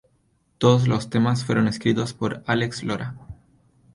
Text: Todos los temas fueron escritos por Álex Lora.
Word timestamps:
Todos 0.57 0.87
los 0.87 1.11
temas 1.11 1.45
fueron 1.45 1.67
escritos 1.67 2.15
por 2.15 2.41
Álex 2.47 2.81
Lora. 2.81 3.13